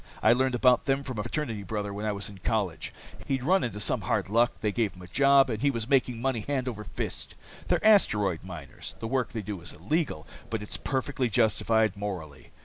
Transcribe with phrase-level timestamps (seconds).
[0.23, 2.91] I learned about them from a fraternity brother while I was in college.
[3.27, 6.19] He'd run into some hard luck, they gave him a job, and he was making
[6.19, 7.35] money hand over fist.
[7.67, 8.95] They're asteroid miners.
[8.99, 12.49] The work they do is illegal, but it's perfectly justified morally.